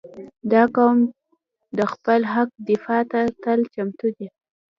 •دا 0.51 0.63
قوم 0.75 0.97
د 1.77 1.79
خپل 1.93 2.19
حق 2.33 2.49
دفاع 2.69 3.01
ته 3.11 3.19
تل 3.43 3.59
چمتو 3.73 4.07
دی. 4.17 4.27